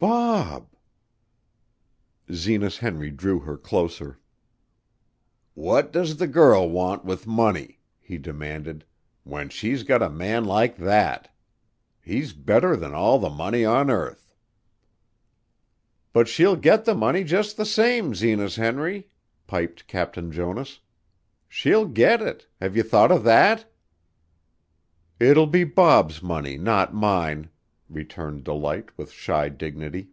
"Bob!" 0.00 0.74
Zenas 2.32 2.78
Henry 2.78 3.12
drew 3.12 3.38
her 3.38 3.56
closer. 3.56 4.18
"What 5.54 5.92
does 5.92 6.16
the 6.16 6.26
girl 6.26 6.68
want 6.68 7.04
with 7.04 7.24
money," 7.24 7.78
he 8.00 8.18
demanded, 8.18 8.84
"when 9.22 9.48
she's 9.48 9.84
got 9.84 10.02
a 10.02 10.10
man 10.10 10.44
like 10.44 10.76
that? 10.78 11.30
He's 12.00 12.32
better 12.32 12.74
than 12.74 12.92
all 12.92 13.20
the 13.20 13.30
money 13.30 13.64
on 13.64 13.90
earth." 13.92 14.34
"But 16.12 16.26
she'll 16.26 16.56
get 16.56 16.84
the 16.84 16.96
money 16.96 17.22
just 17.22 17.56
the 17.56 17.64
same, 17.66 18.12
Zenas 18.12 18.56
Henry," 18.56 19.06
piped 19.46 19.86
Captain 19.86 20.32
Jonas. 20.32 20.80
"She'll 21.46 21.86
get 21.86 22.20
it. 22.20 22.48
Have 22.60 22.76
you 22.76 22.82
thought 22.82 23.12
of 23.12 23.22
that?" 23.22 23.70
"It 25.20 25.36
will 25.36 25.46
be 25.46 25.62
Bob's 25.62 26.20
money, 26.24 26.58
not 26.58 26.92
mine," 26.92 27.50
returned 27.90 28.42
Delight 28.42 28.96
with 28.96 29.10
shy 29.12 29.50
dignity. 29.50 30.08